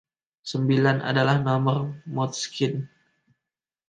[0.51, 1.79] Sembilan adalah nomor
[2.15, 2.75] Motzkin.